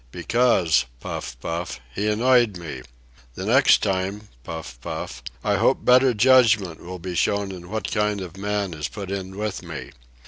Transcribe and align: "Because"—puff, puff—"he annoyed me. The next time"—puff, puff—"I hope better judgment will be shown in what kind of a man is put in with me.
"Because"—puff, 0.11 1.39
puff—"he 1.41 2.07
annoyed 2.07 2.57
me. 2.57 2.81
The 3.35 3.45
next 3.45 3.83
time"—puff, 3.83 4.81
puff—"I 4.81 5.57
hope 5.57 5.85
better 5.85 6.15
judgment 6.15 6.81
will 6.83 6.97
be 6.97 7.13
shown 7.13 7.51
in 7.51 7.69
what 7.69 7.91
kind 7.91 8.19
of 8.19 8.33
a 8.35 8.39
man 8.39 8.73
is 8.73 8.87
put 8.87 9.11
in 9.11 9.37
with 9.37 9.61
me. 9.61 9.91